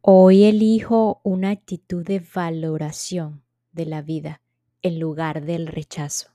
Hoy 0.00 0.44
elijo 0.44 1.20
una 1.24 1.50
actitud 1.50 2.06
de 2.06 2.24
valoración 2.32 3.42
de 3.72 3.84
la 3.84 4.00
vida 4.00 4.40
en 4.80 5.00
lugar 5.00 5.44
del 5.44 5.66
rechazo. 5.66 6.28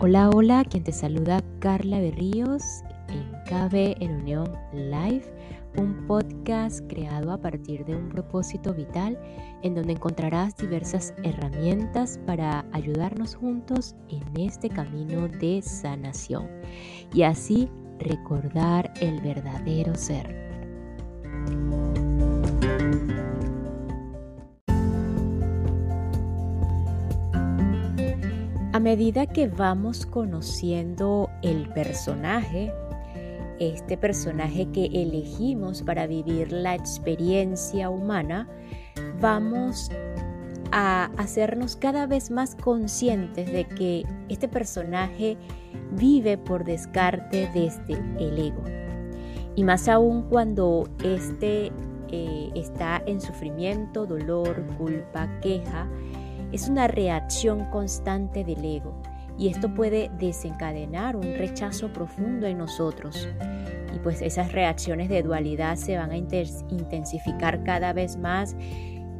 Hola, 0.00 0.28
hola, 0.28 0.64
quien 0.68 0.84
te 0.84 0.92
saluda 0.92 1.42
Carla 1.60 1.98
Berríos 1.98 2.62
en 3.08 3.32
KB 3.46 3.96
en 4.02 4.20
Unión 4.20 4.52
Live, 4.74 5.24
un 5.78 6.06
podcast 6.06 6.86
creado 6.86 7.32
a 7.32 7.40
partir 7.40 7.86
de 7.86 7.96
un 7.96 8.10
propósito 8.10 8.74
vital 8.74 9.18
en 9.62 9.74
donde 9.74 9.94
encontrarás 9.94 10.58
diversas 10.58 11.14
herramientas 11.24 12.20
para 12.26 12.66
ayudarnos 12.72 13.34
juntos 13.34 13.96
en 14.10 14.22
este 14.38 14.68
camino 14.68 15.26
de 15.26 15.62
sanación 15.62 16.50
y 17.14 17.22
así 17.22 17.70
recordar 17.98 18.92
el 19.00 19.20
verdadero 19.20 19.94
ser. 19.94 20.46
A 28.72 28.78
medida 28.78 29.26
que 29.26 29.48
vamos 29.48 30.04
conociendo 30.04 31.30
el 31.42 31.68
personaje, 31.70 32.70
este 33.58 33.96
personaje 33.96 34.68
que 34.70 34.84
elegimos 34.92 35.82
para 35.82 36.06
vivir 36.06 36.52
la 36.52 36.74
experiencia 36.74 37.88
humana, 37.88 38.46
vamos 39.18 39.90
a 40.78 41.06
hacernos 41.16 41.74
cada 41.74 42.06
vez 42.06 42.30
más 42.30 42.54
conscientes 42.54 43.50
de 43.50 43.64
que 43.64 44.04
este 44.28 44.46
personaje 44.46 45.38
vive 45.92 46.36
por 46.36 46.64
descarte 46.64 47.50
desde 47.54 47.94
el 48.18 48.38
ego. 48.38 48.62
Y 49.54 49.64
más 49.64 49.88
aún 49.88 50.24
cuando 50.28 50.86
éste 51.02 51.72
eh, 52.10 52.50
está 52.54 53.02
en 53.06 53.22
sufrimiento, 53.22 54.04
dolor, 54.04 54.66
culpa, 54.76 55.30
queja, 55.40 55.88
es 56.52 56.68
una 56.68 56.88
reacción 56.88 57.70
constante 57.70 58.44
del 58.44 58.62
ego. 58.62 59.00
Y 59.38 59.48
esto 59.48 59.72
puede 59.72 60.10
desencadenar 60.18 61.16
un 61.16 61.38
rechazo 61.38 61.90
profundo 61.90 62.46
en 62.46 62.58
nosotros. 62.58 63.26
Y 63.94 63.98
pues 64.00 64.20
esas 64.20 64.52
reacciones 64.52 65.08
de 65.08 65.22
dualidad 65.22 65.76
se 65.76 65.96
van 65.96 66.10
a 66.10 66.18
intensificar 66.18 67.64
cada 67.64 67.94
vez 67.94 68.18
más 68.18 68.54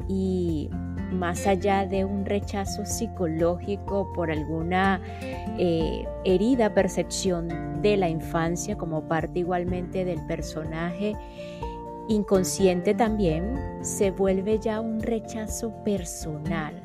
y 0.06 0.68
más 1.12 1.46
allá 1.46 1.86
de 1.86 2.04
un 2.04 2.24
rechazo 2.24 2.84
psicológico 2.84 4.12
por 4.12 4.30
alguna 4.30 5.00
eh, 5.58 6.06
herida 6.24 6.74
percepción 6.74 7.80
de 7.82 7.96
la 7.96 8.08
infancia 8.08 8.76
como 8.76 9.06
parte 9.08 9.40
igualmente 9.40 10.04
del 10.04 10.24
personaje 10.26 11.14
inconsciente 12.08 12.94
también, 12.94 13.54
se 13.80 14.10
vuelve 14.10 14.58
ya 14.58 14.80
un 14.80 15.00
rechazo 15.00 15.72
personal, 15.84 16.80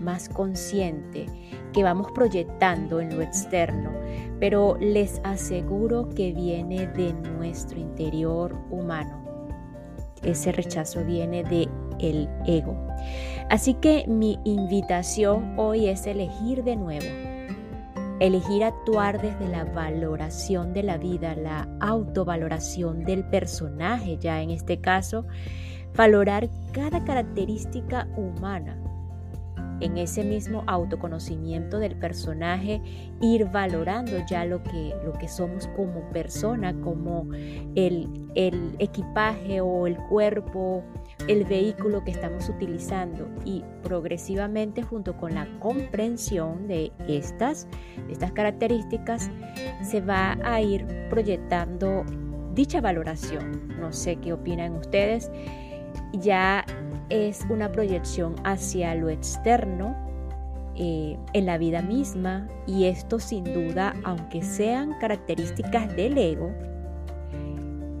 más 0.00 0.28
consciente, 0.28 1.26
que 1.72 1.82
vamos 1.82 2.12
proyectando 2.12 3.00
en 3.00 3.16
lo 3.16 3.22
externo, 3.22 3.90
pero 4.38 4.76
les 4.78 5.20
aseguro 5.24 6.08
que 6.10 6.32
viene 6.32 6.86
de 6.88 7.12
nuestro 7.12 7.78
interior 7.78 8.56
humano. 8.70 9.24
Ese 10.22 10.52
rechazo 10.52 11.04
viene 11.04 11.42
de 11.44 11.68
el 11.98 12.28
ego. 12.46 12.76
Así 13.48 13.74
que 13.74 14.04
mi 14.08 14.40
invitación 14.44 15.54
hoy 15.56 15.88
es 15.88 16.06
elegir 16.06 16.64
de 16.64 16.74
nuevo, 16.74 17.06
elegir 18.18 18.64
actuar 18.64 19.22
desde 19.22 19.48
la 19.48 19.64
valoración 19.64 20.72
de 20.72 20.82
la 20.82 20.98
vida, 20.98 21.36
la 21.36 21.68
autovaloración 21.80 23.04
del 23.04 23.24
personaje, 23.24 24.18
ya 24.18 24.42
en 24.42 24.50
este 24.50 24.80
caso, 24.80 25.26
valorar 25.94 26.48
cada 26.72 27.04
característica 27.04 28.08
humana 28.16 28.85
en 29.80 29.98
ese 29.98 30.24
mismo 30.24 30.64
autoconocimiento 30.66 31.78
del 31.78 31.96
personaje, 31.96 32.80
ir 33.20 33.46
valorando 33.46 34.18
ya 34.28 34.44
lo 34.44 34.62
que, 34.62 34.94
lo 35.04 35.12
que 35.12 35.28
somos 35.28 35.68
como 35.76 36.08
persona, 36.10 36.74
como 36.80 37.28
el, 37.74 38.08
el 38.34 38.76
equipaje 38.78 39.60
o 39.60 39.86
el 39.86 39.96
cuerpo, 40.08 40.82
el 41.28 41.44
vehículo 41.44 42.04
que 42.04 42.10
estamos 42.10 42.48
utilizando 42.48 43.28
y 43.44 43.64
progresivamente 43.82 44.82
junto 44.82 45.16
con 45.16 45.34
la 45.34 45.46
comprensión 45.58 46.68
de 46.68 46.92
estas, 47.08 47.66
estas 48.08 48.32
características 48.32 49.30
se 49.82 50.00
va 50.00 50.38
a 50.44 50.60
ir 50.60 50.86
proyectando 51.10 52.04
dicha 52.56 52.80
valoración. 52.80 53.68
No 53.78 53.92
sé 53.92 54.16
qué 54.16 54.32
opinan 54.32 54.74
ustedes. 54.76 55.30
Ya 56.12 56.64
es 57.08 57.46
una 57.48 57.70
proyección 57.70 58.36
hacia 58.44 58.94
lo 58.94 59.08
externo 59.08 59.96
eh, 60.74 61.16
en 61.32 61.46
la 61.46 61.58
vida 61.58 61.82
misma 61.82 62.48
y 62.66 62.84
esto 62.84 63.18
sin 63.18 63.44
duda, 63.44 63.94
aunque 64.04 64.42
sean 64.42 64.98
características 65.00 65.94
del 65.96 66.18
ego, 66.18 66.50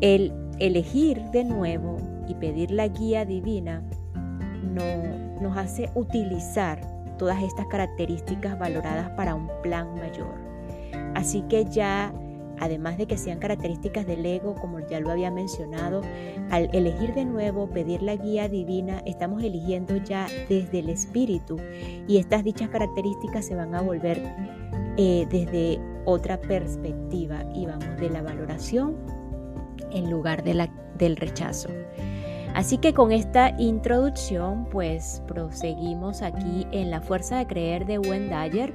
el 0.00 0.32
elegir 0.58 1.22
de 1.30 1.44
nuevo 1.44 1.96
y 2.28 2.34
pedir 2.34 2.70
la 2.70 2.88
guía 2.88 3.24
divina 3.24 3.82
no, 4.62 5.40
nos 5.40 5.56
hace 5.56 5.90
utilizar 5.94 6.80
todas 7.18 7.42
estas 7.42 7.66
características 7.66 8.58
valoradas 8.58 9.08
para 9.10 9.34
un 9.34 9.48
plan 9.62 9.94
mayor. 9.94 10.34
Así 11.14 11.42
que 11.48 11.64
ya 11.64 12.12
además 12.60 12.98
de 12.98 13.06
que 13.06 13.16
sean 13.16 13.38
características 13.38 14.06
del 14.06 14.24
ego, 14.24 14.54
como 14.54 14.80
ya 14.80 15.00
lo 15.00 15.10
había 15.10 15.30
mencionado, 15.30 16.02
al 16.50 16.68
elegir 16.72 17.14
de 17.14 17.24
nuevo, 17.24 17.68
pedir 17.68 18.02
la 18.02 18.16
guía 18.16 18.48
divina, 18.48 19.02
estamos 19.06 19.42
eligiendo 19.42 19.96
ya 19.96 20.26
desde 20.48 20.80
el 20.80 20.88
espíritu 20.88 21.56
y 22.06 22.18
estas 22.18 22.44
dichas 22.44 22.68
características 22.68 23.46
se 23.46 23.54
van 23.54 23.74
a 23.74 23.82
volver 23.82 24.22
eh, 24.96 25.26
desde 25.30 25.80
otra 26.04 26.40
perspectiva 26.40 27.44
y 27.54 27.66
vamos 27.66 27.96
de 27.98 28.10
la 28.10 28.22
valoración 28.22 28.96
en 29.90 30.10
lugar 30.10 30.42
de 30.42 30.54
la, 30.54 30.68
del 30.96 31.16
rechazo. 31.16 31.68
Así 32.56 32.78
que 32.78 32.94
con 32.94 33.12
esta 33.12 33.54
introducción, 33.58 34.66
pues 34.70 35.22
proseguimos 35.28 36.22
aquí 36.22 36.66
en 36.72 36.90
la 36.90 37.02
fuerza 37.02 37.36
de 37.36 37.46
creer 37.46 37.84
de 37.84 37.98
Wendayer. 37.98 38.72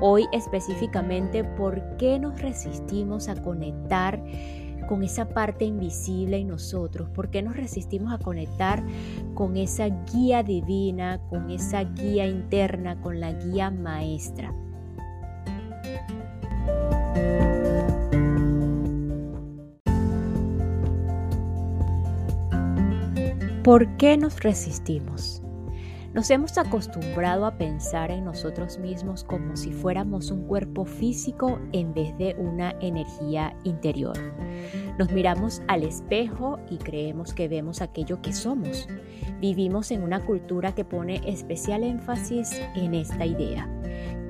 Hoy 0.00 0.26
específicamente, 0.32 1.44
¿por 1.44 1.96
qué 1.96 2.18
nos 2.18 2.42
resistimos 2.42 3.28
a 3.28 3.40
conectar 3.40 4.20
con 4.88 5.04
esa 5.04 5.28
parte 5.28 5.64
invisible 5.64 6.38
en 6.38 6.48
nosotros? 6.48 7.08
¿Por 7.10 7.30
qué 7.30 7.40
nos 7.40 7.56
resistimos 7.56 8.12
a 8.12 8.18
conectar 8.18 8.82
con 9.34 9.56
esa 9.56 9.86
guía 10.12 10.42
divina, 10.42 11.20
con 11.28 11.50
esa 11.50 11.84
guía 11.84 12.26
interna, 12.26 13.00
con 13.00 13.20
la 13.20 13.30
guía 13.30 13.70
maestra? 13.70 14.52
¿Por 23.62 23.98
qué 23.98 24.16
nos 24.16 24.40
resistimos? 24.40 25.42
Nos 26.14 26.30
hemos 26.30 26.56
acostumbrado 26.56 27.44
a 27.44 27.58
pensar 27.58 28.10
en 28.10 28.24
nosotros 28.24 28.78
mismos 28.78 29.22
como 29.22 29.54
si 29.54 29.70
fuéramos 29.70 30.30
un 30.30 30.46
cuerpo 30.46 30.86
físico 30.86 31.60
en 31.72 31.92
vez 31.92 32.16
de 32.16 32.34
una 32.38 32.74
energía 32.80 33.54
interior. 33.64 34.18
Nos 34.98 35.12
miramos 35.12 35.60
al 35.68 35.82
espejo 35.82 36.58
y 36.70 36.78
creemos 36.78 37.34
que 37.34 37.48
vemos 37.48 37.82
aquello 37.82 38.22
que 38.22 38.32
somos. 38.32 38.88
Vivimos 39.42 39.90
en 39.90 40.04
una 40.04 40.24
cultura 40.24 40.74
que 40.74 40.86
pone 40.86 41.20
especial 41.26 41.84
énfasis 41.84 42.58
en 42.74 42.94
esta 42.94 43.26
idea. 43.26 43.68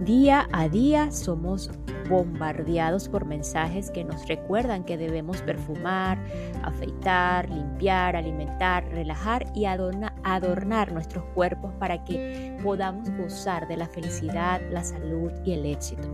Día 0.01 0.49
a 0.51 0.67
día 0.67 1.11
somos 1.11 1.71
bombardeados 2.09 3.11
por 3.11 3.27
mensajes 3.27 3.91
que 3.91 4.03
nos 4.03 4.27
recuerdan 4.27 4.83
que 4.83 4.97
debemos 4.97 5.43
perfumar, 5.43 6.19
afeitar, 6.63 7.51
limpiar, 7.51 8.17
alimentar, 8.17 8.89
relajar 8.89 9.53
y 9.55 9.67
adornar 9.67 10.93
nuestros 10.93 11.25
cuerpos 11.35 11.75
para 11.79 12.03
que 12.03 12.57
podamos 12.63 13.11
gozar 13.11 13.69
de 13.69 13.77
la 13.77 13.89
felicidad, 13.89 14.63
la 14.71 14.83
salud 14.85 15.33
y 15.45 15.53
el 15.53 15.67
éxito. 15.67 16.09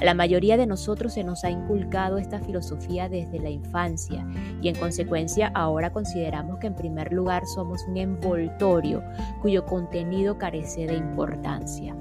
A 0.00 0.04
la 0.04 0.14
mayoría 0.14 0.56
de 0.56 0.66
nosotros 0.66 1.14
se 1.14 1.22
nos 1.22 1.44
ha 1.44 1.50
inculcado 1.50 2.18
esta 2.18 2.40
filosofía 2.40 3.08
desde 3.08 3.38
la 3.38 3.50
infancia 3.50 4.26
y 4.60 4.68
en 4.68 4.74
consecuencia 4.74 5.52
ahora 5.54 5.92
consideramos 5.92 6.58
que 6.58 6.66
en 6.66 6.74
primer 6.74 7.12
lugar 7.12 7.44
somos 7.46 7.80
un 7.86 7.96
envoltorio 7.96 9.04
cuyo 9.40 9.64
contenido 9.66 10.36
carece 10.36 10.88
de 10.88 10.96
importancia. 10.96 11.94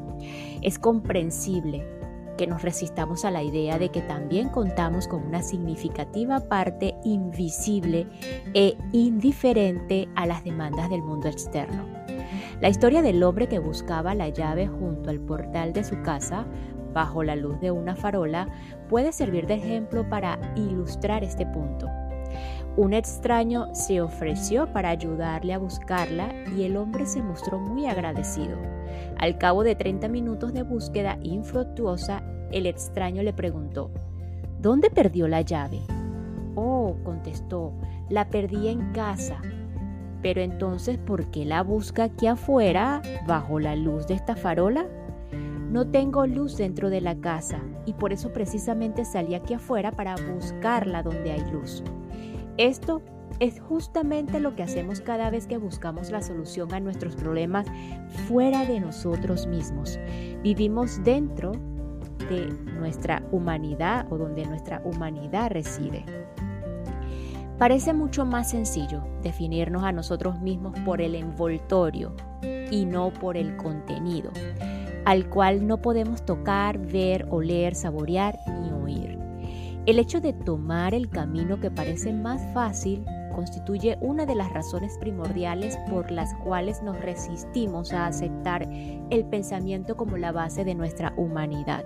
Es 0.61 0.79
comprensible 0.79 1.85
que 2.37 2.47
nos 2.47 2.61
resistamos 2.61 3.25
a 3.25 3.31
la 3.31 3.43
idea 3.43 3.77
de 3.79 3.89
que 3.89 4.01
también 4.01 4.49
contamos 4.49 5.07
con 5.07 5.25
una 5.25 5.41
significativa 5.41 6.39
parte 6.39 6.95
invisible 7.03 8.07
e 8.53 8.77
indiferente 8.93 10.07
a 10.15 10.25
las 10.25 10.43
demandas 10.43 10.89
del 10.89 11.01
mundo 11.01 11.27
externo. 11.27 11.85
La 12.61 12.69
historia 12.69 13.01
del 13.01 13.23
hombre 13.23 13.47
que 13.47 13.59
buscaba 13.59 14.15
la 14.15 14.29
llave 14.29 14.67
junto 14.67 15.09
al 15.09 15.19
portal 15.19 15.73
de 15.73 15.83
su 15.83 16.01
casa 16.01 16.45
bajo 16.93 17.23
la 17.23 17.35
luz 17.35 17.59
de 17.59 17.71
una 17.71 17.95
farola 17.95 18.47
puede 18.89 19.11
servir 19.11 19.45
de 19.47 19.55
ejemplo 19.55 20.09
para 20.09 20.39
ilustrar 20.55 21.23
este 21.23 21.45
punto. 21.45 21.87
Un 22.77 22.93
extraño 22.93 23.73
se 23.73 24.01
ofreció 24.01 24.71
para 24.71 24.89
ayudarle 24.89 25.53
a 25.53 25.57
buscarla 25.57 26.33
y 26.55 26.63
el 26.63 26.77
hombre 26.77 27.05
se 27.05 27.21
mostró 27.21 27.59
muy 27.59 27.87
agradecido. 27.87 28.57
Al 29.17 29.37
cabo 29.37 29.63
de 29.63 29.75
30 29.75 30.07
minutos 30.07 30.53
de 30.53 30.63
búsqueda 30.63 31.17
infructuosa, 31.21 32.23
el 32.51 32.65
extraño 32.65 33.21
le 33.23 33.33
preguntó, 33.33 33.91
¿Dónde 34.61 34.89
perdió 34.89 35.27
la 35.27 35.41
llave? 35.41 35.79
Oh, 36.55 36.95
contestó, 37.03 37.73
la 38.09 38.29
perdí 38.29 38.67
en 38.67 38.91
casa. 38.91 39.41
Pero 40.21 40.41
entonces, 40.41 40.97
¿por 40.97 41.31
qué 41.31 41.45
la 41.45 41.63
busca 41.63 42.03
aquí 42.03 42.27
afuera, 42.27 43.01
bajo 43.25 43.59
la 43.59 43.75
luz 43.75 44.07
de 44.07 44.15
esta 44.15 44.35
farola? 44.35 44.85
No 45.69 45.87
tengo 45.87 46.25
luz 46.25 46.57
dentro 46.57 46.89
de 46.89 46.99
la 46.99 47.15
casa 47.15 47.59
y 47.85 47.93
por 47.93 48.11
eso 48.11 48.33
precisamente 48.33 49.05
salí 49.05 49.35
aquí 49.35 49.53
afuera 49.53 49.91
para 49.91 50.15
buscarla 50.33 51.03
donde 51.03 51.31
hay 51.31 51.51
luz. 51.51 51.83
Esto 52.59 53.01
es 53.39 53.61
justamente 53.61 54.41
lo 54.41 54.53
que 54.53 54.63
hacemos 54.63 54.99
cada 54.99 55.29
vez 55.29 55.47
que 55.47 55.57
buscamos 55.57 56.11
la 56.11 56.21
solución 56.21 56.73
a 56.73 56.81
nuestros 56.81 57.15
problemas 57.15 57.65
fuera 58.27 58.65
de 58.65 58.81
nosotros 58.81 59.47
mismos. 59.47 59.97
Vivimos 60.43 61.01
dentro 61.05 61.53
de 62.29 62.47
nuestra 62.77 63.23
humanidad 63.31 64.11
o 64.11 64.17
donde 64.17 64.45
nuestra 64.45 64.81
humanidad 64.83 65.51
reside. 65.51 66.03
Parece 67.57 67.93
mucho 67.93 68.25
más 68.25 68.49
sencillo 68.49 69.05
definirnos 69.23 69.85
a 69.85 69.93
nosotros 69.93 70.41
mismos 70.41 70.77
por 70.81 70.99
el 70.99 71.15
envoltorio 71.15 72.13
y 72.69 72.83
no 72.83 73.13
por 73.13 73.37
el 73.37 73.55
contenido, 73.55 74.31
al 75.05 75.29
cual 75.29 75.65
no 75.65 75.81
podemos 75.81 76.25
tocar, 76.25 76.77
ver, 76.77 77.25
oler, 77.29 77.73
saborear. 77.73 78.37
El 79.89 79.97
hecho 79.97 80.21
de 80.21 80.33
tomar 80.33 80.93
el 80.93 81.09
camino 81.09 81.59
que 81.59 81.71
parece 81.71 82.13
más 82.13 82.39
fácil 82.53 83.03
constituye 83.33 83.97
una 84.01 84.27
de 84.27 84.35
las 84.35 84.53
razones 84.53 84.99
primordiales 84.99 85.79
por 85.89 86.11
las 86.11 86.31
cuales 86.43 86.83
nos 86.83 87.01
resistimos 87.01 87.91
a 87.91 88.05
aceptar 88.05 88.67
el 89.09 89.25
pensamiento 89.25 89.97
como 89.97 90.17
la 90.17 90.31
base 90.31 90.63
de 90.63 90.75
nuestra 90.75 91.15
humanidad. 91.17 91.85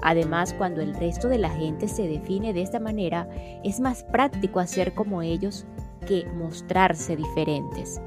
Además, 0.00 0.54
cuando 0.54 0.80
el 0.80 0.94
resto 0.94 1.28
de 1.28 1.36
la 1.36 1.50
gente 1.50 1.88
se 1.88 2.08
define 2.08 2.54
de 2.54 2.62
esta 2.62 2.80
manera, 2.80 3.28
es 3.62 3.80
más 3.80 4.02
práctico 4.02 4.58
hacer 4.58 4.94
como 4.94 5.20
ellos 5.20 5.66
que 6.06 6.24
mostrarse 6.38 7.16
diferentes. 7.16 8.00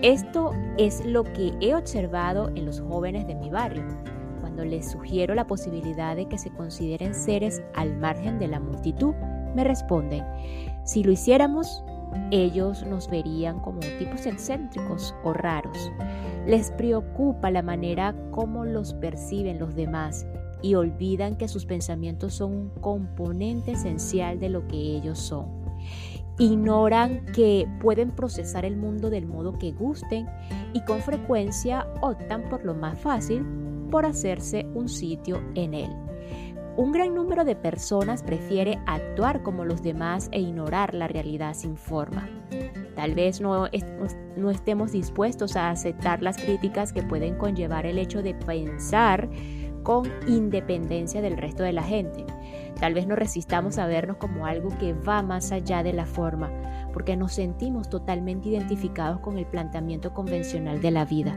Esto 0.00 0.52
es 0.78 1.04
lo 1.04 1.24
que 1.24 1.54
he 1.60 1.74
observado 1.74 2.50
en 2.50 2.66
los 2.66 2.80
jóvenes 2.80 3.26
de 3.26 3.34
mi 3.34 3.50
barrio 3.50 3.82
cuando 4.60 4.76
les 4.76 4.90
sugiero 4.90 5.34
la 5.34 5.46
posibilidad 5.46 6.14
de 6.16 6.26
que 6.26 6.36
se 6.36 6.50
consideren 6.50 7.14
seres 7.14 7.62
al 7.74 7.96
margen 7.96 8.38
de 8.38 8.46
la 8.46 8.60
multitud, 8.60 9.14
me 9.54 9.64
responden, 9.64 10.22
si 10.84 11.02
lo 11.02 11.12
hiciéramos, 11.12 11.82
ellos 12.30 12.84
nos 12.84 13.08
verían 13.08 13.60
como 13.60 13.80
tipos 13.98 14.26
excéntricos 14.26 15.14
o 15.24 15.32
raros. 15.32 15.90
Les 16.46 16.70
preocupa 16.72 17.50
la 17.50 17.62
manera 17.62 18.14
como 18.32 18.66
los 18.66 18.92
perciben 18.92 19.58
los 19.58 19.74
demás 19.74 20.26
y 20.60 20.74
olvidan 20.74 21.36
que 21.36 21.48
sus 21.48 21.64
pensamientos 21.64 22.34
son 22.34 22.52
un 22.52 22.70
componente 22.82 23.72
esencial 23.72 24.40
de 24.40 24.50
lo 24.50 24.68
que 24.68 24.76
ellos 24.76 25.18
son. 25.18 25.46
Ignoran 26.38 27.24
que 27.34 27.66
pueden 27.80 28.10
procesar 28.10 28.66
el 28.66 28.76
mundo 28.76 29.08
del 29.08 29.26
modo 29.26 29.58
que 29.58 29.72
gusten 29.72 30.28
y 30.74 30.84
con 30.84 31.00
frecuencia 31.00 31.86
optan 32.02 32.48
por 32.50 32.64
lo 32.66 32.74
más 32.74 32.98
fácil 32.98 33.42
por 33.90 34.06
hacerse 34.06 34.66
un 34.74 34.88
sitio 34.88 35.42
en 35.54 35.74
él. 35.74 35.90
Un 36.76 36.92
gran 36.92 37.14
número 37.14 37.44
de 37.44 37.56
personas 37.56 38.22
prefiere 38.22 38.78
actuar 38.86 39.42
como 39.42 39.64
los 39.64 39.82
demás 39.82 40.28
e 40.32 40.40
ignorar 40.40 40.94
la 40.94 41.08
realidad 41.08 41.52
sin 41.54 41.76
forma. 41.76 42.28
Tal 42.94 43.14
vez 43.14 43.40
no, 43.40 43.66
estemos 43.66 44.92
dispuestos 44.92 45.56
a 45.56 45.70
aceptar 45.70 46.22
las 46.22 46.36
críticas 46.36 46.92
que 46.92 47.02
pueden 47.02 47.36
conllevar 47.36 47.86
el 47.86 47.98
hecho 47.98 48.22
de 48.22 48.34
pensar 48.34 49.28
con 49.82 50.08
independencia 50.26 51.20
del 51.20 51.36
resto 51.36 51.62
de 51.64 51.72
la 51.72 51.82
gente. 51.82 52.24
Tal 52.78 52.94
vez 52.94 53.06
no 53.06 53.16
resistamos 53.16 53.78
a 53.78 53.86
vernos 53.86 54.16
como 54.16 54.46
algo 54.46 54.70
que 54.78 54.94
va 54.94 55.22
más 55.22 55.52
allá 55.52 55.82
de 55.82 55.92
la 55.92 56.06
forma, 56.06 56.50
porque 56.92 57.16
nos 57.16 57.34
sentimos 57.34 57.90
totalmente 57.90 58.48
identificados 58.48 59.20
con 59.20 59.38
el 59.38 59.46
planteamiento 59.46 60.14
convencional 60.14 60.80
de 60.80 60.90
la 60.90 61.04
vida. 61.04 61.36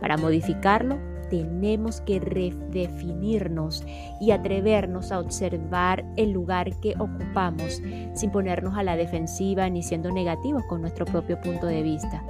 Para 0.00 0.16
modificarlo, 0.16 0.98
tenemos 1.30 2.00
que 2.02 2.20
redefinirnos 2.20 3.84
y 4.20 4.30
atrevernos 4.30 5.12
a 5.12 5.20
observar 5.20 6.04
el 6.16 6.32
lugar 6.32 6.78
que 6.80 6.94
ocupamos 6.98 7.82
sin 8.14 8.30
ponernos 8.30 8.76
a 8.76 8.82
la 8.82 8.96
defensiva 8.96 9.68
ni 9.68 9.82
siendo 9.82 10.10
negativos 10.10 10.62
con 10.68 10.80
nuestro 10.80 11.04
propio 11.04 11.40
punto 11.40 11.66
de 11.66 11.82
vista. 11.82 12.22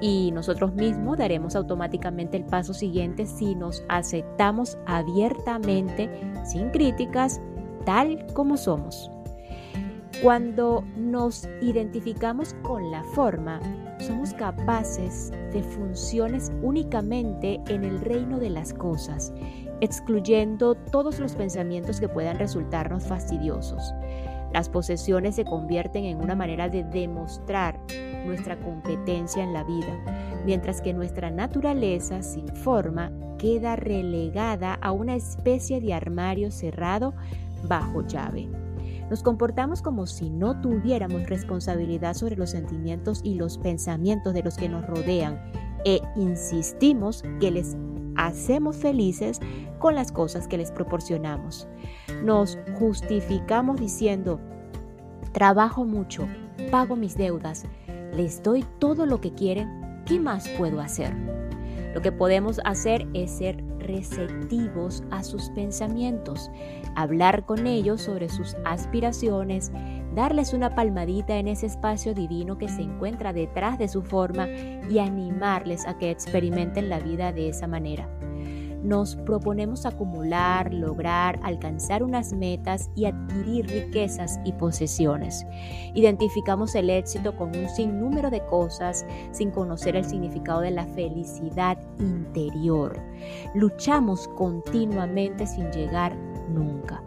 Y 0.00 0.32
nosotros 0.32 0.74
mismos 0.74 1.18
daremos 1.18 1.56
automáticamente 1.56 2.36
el 2.36 2.44
paso 2.44 2.74
siguiente 2.74 3.26
si 3.26 3.54
nos 3.54 3.84
aceptamos 3.88 4.76
abiertamente, 4.86 6.10
sin 6.44 6.70
críticas, 6.70 7.40
tal 7.84 8.26
como 8.34 8.56
somos. 8.56 9.13
Cuando 10.22 10.84
nos 10.96 11.48
identificamos 11.60 12.54
con 12.62 12.90
la 12.90 13.02
forma, 13.02 13.60
somos 13.98 14.32
capaces 14.32 15.30
de 15.52 15.62
funciones 15.62 16.50
únicamente 16.62 17.60
en 17.68 17.84
el 17.84 18.00
reino 18.00 18.38
de 18.38 18.50
las 18.50 18.72
cosas, 18.72 19.32
excluyendo 19.80 20.74
todos 20.74 21.18
los 21.18 21.34
pensamientos 21.34 22.00
que 22.00 22.08
puedan 22.08 22.38
resultarnos 22.38 23.04
fastidiosos. 23.04 23.92
Las 24.52 24.68
posesiones 24.68 25.34
se 25.34 25.44
convierten 25.44 26.04
en 26.04 26.20
una 26.22 26.34
manera 26.34 26.68
de 26.68 26.84
demostrar 26.84 27.78
nuestra 28.24 28.58
competencia 28.58 29.42
en 29.42 29.52
la 29.52 29.64
vida, 29.64 30.42
mientras 30.46 30.80
que 30.80 30.94
nuestra 30.94 31.30
naturaleza 31.30 32.22
sin 32.22 32.48
forma 32.48 33.12
queda 33.36 33.76
relegada 33.76 34.74
a 34.74 34.92
una 34.92 35.16
especie 35.16 35.80
de 35.80 35.92
armario 35.92 36.50
cerrado 36.50 37.14
bajo 37.68 38.06
llave. 38.06 38.63
Nos 39.10 39.22
comportamos 39.22 39.82
como 39.82 40.06
si 40.06 40.30
no 40.30 40.60
tuviéramos 40.60 41.28
responsabilidad 41.28 42.14
sobre 42.14 42.36
los 42.36 42.50
sentimientos 42.50 43.20
y 43.22 43.34
los 43.34 43.58
pensamientos 43.58 44.34
de 44.34 44.42
los 44.42 44.56
que 44.56 44.68
nos 44.68 44.86
rodean 44.86 45.40
e 45.84 46.00
insistimos 46.16 47.22
que 47.40 47.50
les 47.50 47.76
hacemos 48.16 48.76
felices 48.76 49.40
con 49.78 49.94
las 49.94 50.10
cosas 50.10 50.48
que 50.48 50.56
les 50.56 50.70
proporcionamos. 50.70 51.68
Nos 52.22 52.58
justificamos 52.78 53.78
diciendo, 53.78 54.40
trabajo 55.32 55.84
mucho, 55.84 56.26
pago 56.70 56.96
mis 56.96 57.16
deudas, 57.16 57.64
les 58.14 58.42
doy 58.42 58.64
todo 58.78 59.04
lo 59.04 59.20
que 59.20 59.34
quieren, 59.34 60.02
¿qué 60.06 60.18
más 60.18 60.48
puedo 60.50 60.80
hacer? 60.80 61.14
Lo 61.94 62.02
que 62.02 62.10
podemos 62.10 62.60
hacer 62.64 63.06
es 63.14 63.30
ser 63.30 63.64
receptivos 63.78 65.04
a 65.10 65.22
sus 65.22 65.50
pensamientos, 65.50 66.50
hablar 66.96 67.46
con 67.46 67.66
ellos 67.66 68.02
sobre 68.02 68.28
sus 68.28 68.56
aspiraciones, 68.64 69.70
darles 70.14 70.52
una 70.52 70.74
palmadita 70.74 71.36
en 71.36 71.48
ese 71.48 71.66
espacio 71.66 72.12
divino 72.12 72.58
que 72.58 72.68
se 72.68 72.82
encuentra 72.82 73.32
detrás 73.32 73.78
de 73.78 73.88
su 73.88 74.02
forma 74.02 74.48
y 74.48 74.98
animarles 74.98 75.86
a 75.86 75.96
que 75.96 76.10
experimenten 76.10 76.88
la 76.88 76.98
vida 76.98 77.32
de 77.32 77.48
esa 77.48 77.68
manera 77.68 78.08
nos 78.84 79.16
proponemos 79.16 79.86
acumular, 79.86 80.72
lograr, 80.72 81.40
alcanzar 81.42 82.02
unas 82.02 82.32
metas 82.32 82.90
y 82.94 83.06
adquirir 83.06 83.66
riquezas 83.66 84.38
y 84.44 84.52
posesiones. 84.52 85.46
Identificamos 85.94 86.74
el 86.74 86.90
éxito 86.90 87.34
con 87.36 87.56
un 87.56 87.68
sinnúmero 87.70 88.30
de 88.30 88.44
cosas 88.46 89.06
sin 89.32 89.50
conocer 89.50 89.96
el 89.96 90.04
significado 90.04 90.60
de 90.60 90.70
la 90.70 90.86
felicidad 90.86 91.78
interior. 91.98 93.00
Luchamos 93.54 94.28
continuamente 94.28 95.46
sin 95.46 95.70
llegar 95.72 96.14
nunca. 96.48 97.02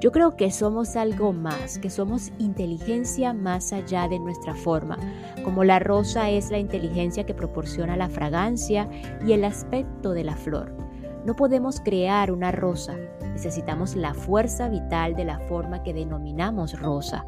Yo 0.00 0.12
creo 0.12 0.36
que 0.36 0.52
somos 0.52 0.94
algo 0.94 1.32
más, 1.32 1.80
que 1.80 1.90
somos 1.90 2.30
inteligencia 2.38 3.32
más 3.32 3.72
allá 3.72 4.06
de 4.06 4.20
nuestra 4.20 4.54
forma, 4.54 4.96
como 5.42 5.64
la 5.64 5.80
rosa 5.80 6.30
es 6.30 6.52
la 6.52 6.58
inteligencia 6.58 7.26
que 7.26 7.34
proporciona 7.34 7.96
la 7.96 8.08
fragancia 8.08 8.88
y 9.26 9.32
el 9.32 9.42
aspecto 9.42 10.12
de 10.12 10.22
la 10.22 10.36
flor. 10.36 10.87
No 11.24 11.34
podemos 11.36 11.80
crear 11.80 12.30
una 12.30 12.52
rosa, 12.52 12.96
necesitamos 13.32 13.94
la 13.94 14.14
fuerza 14.14 14.68
vital 14.68 15.14
de 15.14 15.24
la 15.24 15.38
forma 15.40 15.82
que 15.82 15.92
denominamos 15.94 16.78
rosa. 16.80 17.26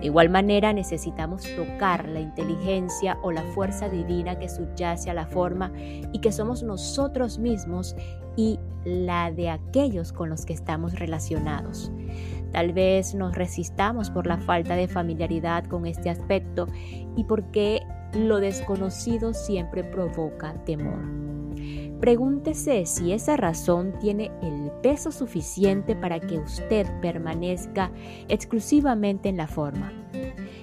De 0.00 0.06
igual 0.06 0.28
manera 0.28 0.72
necesitamos 0.72 1.44
tocar 1.56 2.08
la 2.08 2.20
inteligencia 2.20 3.18
o 3.22 3.32
la 3.32 3.42
fuerza 3.54 3.88
divina 3.88 4.38
que 4.38 4.48
subyace 4.48 5.10
a 5.10 5.14
la 5.14 5.26
forma 5.26 5.72
y 5.76 6.20
que 6.20 6.32
somos 6.32 6.62
nosotros 6.62 7.38
mismos 7.38 7.96
y 8.36 8.58
la 8.84 9.32
de 9.32 9.50
aquellos 9.50 10.12
con 10.12 10.28
los 10.28 10.44
que 10.44 10.52
estamos 10.52 10.98
relacionados. 10.98 11.90
Tal 12.52 12.72
vez 12.72 13.14
nos 13.14 13.34
resistamos 13.34 14.10
por 14.10 14.26
la 14.26 14.38
falta 14.38 14.76
de 14.76 14.88
familiaridad 14.88 15.64
con 15.64 15.86
este 15.86 16.10
aspecto 16.10 16.66
y 17.16 17.24
porque 17.24 17.82
lo 18.14 18.38
desconocido 18.38 19.34
siempre 19.34 19.84
provoca 19.84 20.54
temor. 20.64 21.00
Pregúntese 22.00 22.84
si 22.86 23.12
esa 23.12 23.36
razón 23.36 23.94
tiene 24.00 24.30
el 24.42 24.70
peso 24.82 25.10
suficiente 25.10 25.96
para 25.96 26.20
que 26.20 26.38
usted 26.38 26.86
permanezca 27.00 27.90
exclusivamente 28.28 29.28
en 29.28 29.38
la 29.38 29.46
forma. 29.46 29.92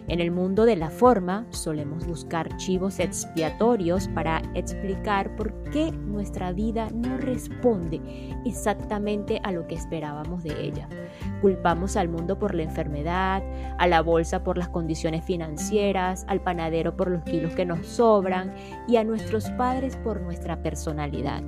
En 0.08 0.20
el 0.20 0.32
mundo 0.32 0.66
de 0.66 0.76
la 0.76 0.90
forma 0.90 1.46
solemos 1.50 2.06
buscar 2.06 2.58
chivos 2.58 3.00
expiatorios 3.00 4.08
para 4.10 4.42
explicar 4.54 5.36
por 5.36 5.64
qué 5.72 5.92
nuestra 5.92 6.52
vida 6.52 6.90
no 6.94 7.18
responde 7.18 8.02
exactamente 8.46 9.40
a 9.44 9.52
lo 9.52 9.66
que 9.66 9.76
esperábamos 9.76 10.44
de 10.44 10.62
ella. 10.62 10.90
Culpamos 11.42 11.96
al 11.96 12.10
mundo 12.10 12.38
por 12.38 12.54
la 12.54 12.64
enfermedad, 12.64 13.44
a 13.78 13.88
la 13.88 14.02
bolsa 14.02 14.44
por 14.44 14.58
las 14.58 14.70
condiciones 14.70 15.24
financieras, 15.24 16.26
al 16.28 16.42
panadero 16.42 16.98
por 16.98 17.10
los 17.10 17.24
kilos 17.24 17.54
que 17.56 17.66
nos 17.66 17.88
sobran 17.88 18.54
y 18.88 18.98
a 18.98 19.04
nuestros 19.04 19.50
padres 19.52 19.96
por 19.98 20.22
nuestra 20.22 20.62
personalidad. 20.62 21.44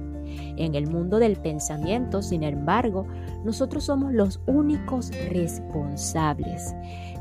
En 0.58 0.76
el 0.76 0.88
mundo 0.88 1.20
del 1.20 1.38
pensamiento, 1.38 2.22
sin 2.22 2.44
embargo, 2.44 3.06
nosotros 3.44 3.86
somos 3.86 4.14
los 4.14 4.42
únicos 4.48 5.12
responsables. 5.30 6.74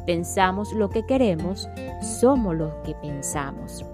Pensamos 0.07 0.73
lo 0.75 0.91
que 0.91 1.07
queremos, 1.07 1.69
somos 2.03 2.55
los 2.55 2.75
que 2.85 2.95
pensamos. 2.97 3.85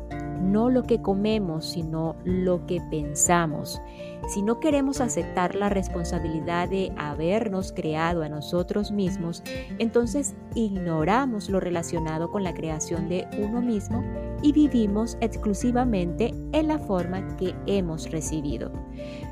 No 0.40 0.70
lo 0.70 0.82
que 0.84 1.02
comemos, 1.02 1.66
sino 1.66 2.16
lo 2.24 2.66
que 2.66 2.80
pensamos. 2.90 3.80
Si 4.28 4.42
no 4.42 4.58
queremos 4.58 5.00
aceptar 5.00 5.54
la 5.54 5.68
responsabilidad 5.68 6.68
de 6.68 6.92
habernos 6.96 7.72
creado 7.72 8.22
a 8.22 8.28
nosotros 8.28 8.90
mismos, 8.90 9.42
entonces 9.78 10.34
ignoramos 10.54 11.50
lo 11.50 11.60
relacionado 11.60 12.30
con 12.30 12.42
la 12.42 12.54
creación 12.54 13.08
de 13.08 13.28
uno 13.38 13.60
mismo 13.60 14.02
y 14.42 14.52
vivimos 14.52 15.18
exclusivamente 15.20 16.34
en 16.52 16.68
la 16.68 16.78
forma 16.78 17.36
que 17.36 17.54
hemos 17.66 18.10
recibido. 18.10 18.72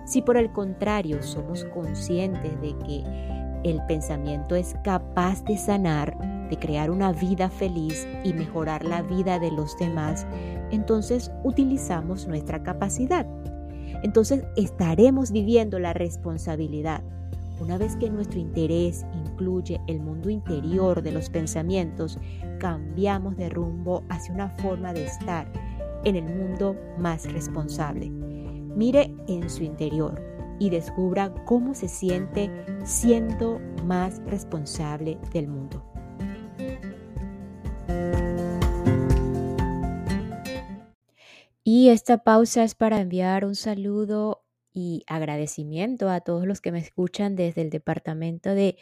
Si 0.04 0.22
por 0.22 0.36
el 0.36 0.52
contrario 0.52 1.22
somos 1.22 1.64
conscientes 1.64 2.60
de 2.60 2.76
que 2.86 3.04
el 3.64 3.80
pensamiento 3.86 4.54
es 4.54 4.76
capaz 4.84 5.42
de 5.44 5.56
sanar, 5.56 6.37
de 6.48 6.58
crear 6.58 6.90
una 6.90 7.12
vida 7.12 7.50
feliz 7.50 8.06
y 8.24 8.32
mejorar 8.32 8.84
la 8.84 9.02
vida 9.02 9.38
de 9.38 9.50
los 9.50 9.76
demás, 9.78 10.26
entonces 10.70 11.30
utilizamos 11.44 12.26
nuestra 12.26 12.62
capacidad. 12.62 13.26
Entonces 14.02 14.44
estaremos 14.56 15.32
viviendo 15.32 15.78
la 15.78 15.92
responsabilidad. 15.92 17.02
Una 17.60 17.76
vez 17.76 17.96
que 17.96 18.08
nuestro 18.08 18.38
interés 18.38 19.04
incluye 19.24 19.80
el 19.88 20.00
mundo 20.00 20.30
interior 20.30 21.02
de 21.02 21.10
los 21.10 21.28
pensamientos, 21.28 22.18
cambiamos 22.58 23.36
de 23.36 23.48
rumbo 23.48 24.04
hacia 24.08 24.34
una 24.34 24.50
forma 24.50 24.92
de 24.92 25.06
estar 25.06 25.50
en 26.04 26.16
el 26.16 26.24
mundo 26.24 26.76
más 26.98 27.30
responsable. 27.32 28.10
Mire 28.10 29.12
en 29.26 29.50
su 29.50 29.64
interior 29.64 30.22
y 30.60 30.70
descubra 30.70 31.32
cómo 31.44 31.74
se 31.74 31.88
siente 31.88 32.50
siendo 32.84 33.60
más 33.84 34.20
responsable 34.26 35.18
del 35.32 35.48
mundo. 35.48 35.82
Y 41.80 41.90
esta 41.90 42.24
pausa 42.24 42.64
es 42.64 42.74
para 42.74 43.00
enviar 43.00 43.44
un 43.44 43.54
saludo 43.54 44.44
y 44.72 45.04
agradecimiento 45.06 46.10
a 46.10 46.20
todos 46.22 46.44
los 46.44 46.60
que 46.60 46.72
me 46.72 46.80
escuchan 46.80 47.36
desde 47.36 47.62
el 47.62 47.70
departamento 47.70 48.52
de 48.52 48.76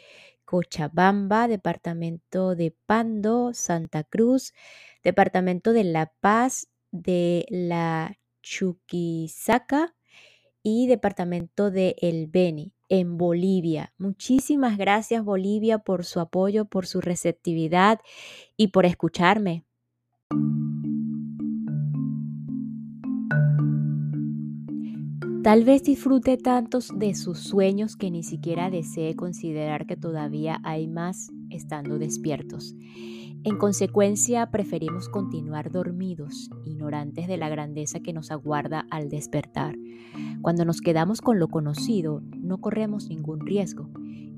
Cochabamba, 0.45 1.47
departamento 1.47 2.55
de 2.55 2.75
Pando, 2.87 3.53
Santa 3.53 4.03
Cruz, 4.03 4.55
departamento 5.03 5.73
de 5.73 5.83
La 5.83 6.11
Paz, 6.21 6.69
de 6.89 7.45
la 7.51 8.17
Chuquisaca 8.41 9.95
y 10.63 10.87
departamento 10.87 11.69
de 11.69 11.97
El 12.01 12.25
Beni, 12.25 12.73
en 12.89 13.19
Bolivia. 13.19 13.93
Muchísimas 13.99 14.75
gracias 14.79 15.23
Bolivia 15.23 15.77
por 15.77 16.03
su 16.03 16.19
apoyo, 16.19 16.65
por 16.65 16.87
su 16.87 16.99
receptividad 16.99 17.99
y 18.55 18.69
por 18.69 18.87
escucharme. 18.87 19.65
Tal 25.47 25.63
vez 25.63 25.81
disfrute 25.81 26.35
tantos 26.35 26.91
de 26.93 27.15
sus 27.15 27.39
sueños 27.39 27.95
que 27.95 28.11
ni 28.11 28.21
siquiera 28.21 28.69
desee 28.69 29.15
considerar 29.15 29.85
que 29.85 29.95
todavía 29.95 30.59
hay 30.63 30.89
más 30.89 31.31
estando 31.49 31.97
despiertos. 31.99 32.75
En 33.45 33.57
consecuencia, 33.57 34.51
preferimos 34.51 35.07
continuar 35.07 35.71
dormidos, 35.71 36.49
ignorantes 36.65 37.29
de 37.29 37.37
la 37.37 37.47
grandeza 37.47 38.01
que 38.01 38.11
nos 38.11 38.29
aguarda 38.29 38.87
al 38.89 39.07
despertar. 39.07 39.77
Cuando 40.41 40.65
nos 40.65 40.81
quedamos 40.81 41.21
con 41.21 41.39
lo 41.39 41.47
conocido, 41.47 42.21
no 42.35 42.57
corremos 42.57 43.07
ningún 43.07 43.39
riesgo. 43.39 43.89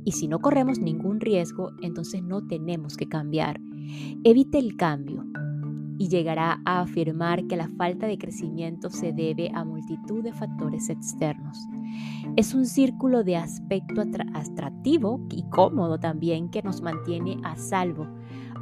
Y 0.06 0.12
si 0.12 0.28
no 0.28 0.38
corremos 0.38 0.78
ningún 0.78 1.22
riesgo, 1.22 1.72
entonces 1.82 2.22
no 2.22 2.46
tenemos 2.46 2.98
que 2.98 3.10
cambiar. 3.10 3.60
Evite 4.24 4.60
el 4.60 4.78
cambio, 4.78 5.26
y 6.00 6.08
llegará 6.08 6.62
a 6.64 6.80
afirmar 6.80 7.46
que 7.46 7.58
la 7.58 7.68
falta 7.68 8.08
de 8.08 8.18
crecimiento 8.18 8.90
se 8.90 9.12
debe 9.12 9.52
a 9.54 9.66
multitud 9.66 10.24
de 10.24 10.32
factores 10.32 10.90
externos. 10.90 11.68
Es 12.38 12.54
un 12.54 12.66
círculo 12.66 13.26
de 13.26 13.36
aspecto 13.36 14.02
atractivo 14.34 15.20
y 15.30 15.44
cómodo 15.50 16.00
también 16.00 16.50
que 16.50 16.64
nos 16.64 16.82
mantiene 16.82 17.38
a 17.44 17.58
salvo, 17.58 18.08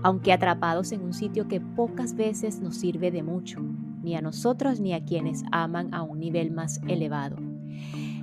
aunque 0.01 0.33
atrapados 0.33 0.91
en 0.91 1.03
un 1.03 1.13
sitio 1.13 1.47
que 1.47 1.61
pocas 1.61 2.15
veces 2.15 2.59
nos 2.59 2.75
sirve 2.75 3.11
de 3.11 3.21
mucho, 3.21 3.61
ni 4.01 4.15
a 4.15 4.21
nosotros 4.21 4.79
ni 4.79 4.93
a 4.93 5.05
quienes 5.05 5.43
aman 5.51 5.93
a 5.93 6.01
un 6.01 6.19
nivel 6.19 6.49
más 6.49 6.81
elevado. 6.87 7.37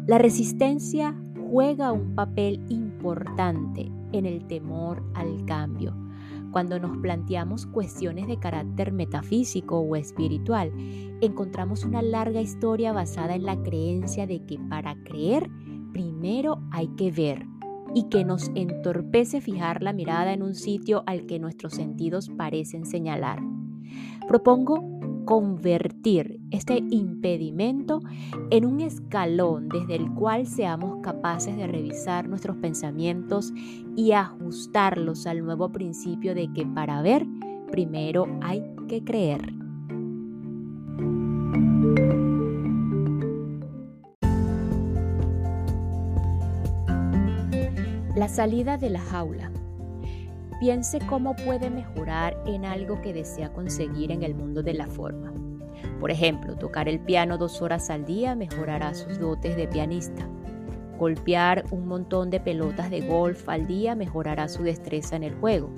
La 0.08 0.18
resistencia 0.18 1.14
juega 1.50 1.92
un 1.92 2.16
papel 2.16 2.60
importante 2.68 3.92
en 4.10 4.26
el 4.26 4.44
temor 4.48 5.04
al 5.14 5.44
cambio 5.44 6.03
cuando 6.54 6.78
nos 6.78 6.96
planteamos 6.98 7.66
cuestiones 7.66 8.28
de 8.28 8.38
carácter 8.38 8.92
metafísico 8.92 9.80
o 9.80 9.96
espiritual, 9.96 10.70
encontramos 11.20 11.82
una 11.82 12.00
larga 12.00 12.40
historia 12.40 12.92
basada 12.92 13.34
en 13.34 13.42
la 13.42 13.60
creencia 13.60 14.28
de 14.28 14.46
que 14.46 14.60
para 14.70 14.94
creer 15.02 15.50
primero 15.92 16.62
hay 16.70 16.86
que 16.96 17.10
ver 17.10 17.44
y 17.92 18.04
que 18.04 18.24
nos 18.24 18.52
entorpece 18.54 19.40
fijar 19.40 19.82
la 19.82 19.92
mirada 19.92 20.32
en 20.32 20.44
un 20.44 20.54
sitio 20.54 21.02
al 21.08 21.26
que 21.26 21.40
nuestros 21.40 21.74
sentidos 21.74 22.28
parecen 22.28 22.86
señalar. 22.86 23.40
Propongo 24.28 24.93
convertir 25.24 26.40
este 26.50 26.82
impedimento 26.90 28.00
en 28.50 28.64
un 28.64 28.80
escalón 28.80 29.68
desde 29.68 29.96
el 29.96 30.12
cual 30.14 30.46
seamos 30.46 31.00
capaces 31.02 31.56
de 31.56 31.66
revisar 31.66 32.28
nuestros 32.28 32.56
pensamientos 32.56 33.52
y 33.96 34.12
ajustarlos 34.12 35.26
al 35.26 35.44
nuevo 35.44 35.70
principio 35.70 36.34
de 36.34 36.52
que 36.52 36.66
para 36.66 37.02
ver, 37.02 37.26
primero 37.70 38.26
hay 38.42 38.62
que 38.88 39.02
creer. 39.02 39.52
La 48.16 48.28
salida 48.28 48.78
de 48.78 48.90
la 48.90 49.00
jaula. 49.00 49.50
Piense 50.64 50.98
cómo 50.98 51.36
puede 51.36 51.68
mejorar 51.68 52.42
en 52.46 52.64
algo 52.64 53.02
que 53.02 53.12
desea 53.12 53.52
conseguir 53.52 54.10
en 54.10 54.22
el 54.22 54.34
mundo 54.34 54.62
de 54.62 54.72
la 54.72 54.86
forma. 54.86 55.30
Por 56.00 56.10
ejemplo, 56.10 56.56
tocar 56.56 56.88
el 56.88 57.00
piano 57.00 57.36
dos 57.36 57.60
horas 57.60 57.90
al 57.90 58.06
día 58.06 58.34
mejorará 58.34 58.94
sus 58.94 59.18
dotes 59.18 59.56
de 59.56 59.68
pianista. 59.68 60.26
Golpear 60.98 61.66
un 61.70 61.86
montón 61.86 62.30
de 62.30 62.40
pelotas 62.40 62.88
de 62.88 63.02
golf 63.02 63.46
al 63.46 63.66
día 63.66 63.94
mejorará 63.94 64.48
su 64.48 64.62
destreza 64.62 65.16
en 65.16 65.24
el 65.24 65.34
juego. 65.34 65.68